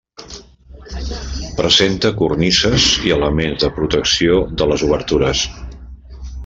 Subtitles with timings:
[1.59, 5.49] Presenta cornises i elements de protecció de les obertures.